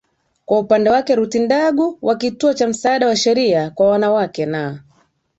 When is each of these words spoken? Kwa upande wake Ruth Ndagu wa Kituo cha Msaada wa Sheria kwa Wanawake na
Kwa 0.45 0.59
upande 0.59 0.89
wake 0.89 1.15
Ruth 1.15 1.35
Ndagu 1.35 1.97
wa 2.01 2.15
Kituo 2.15 2.53
cha 2.53 2.67
Msaada 2.67 3.07
wa 3.07 3.15
Sheria 3.15 3.69
kwa 3.69 3.89
Wanawake 3.89 4.45
na 4.45 4.79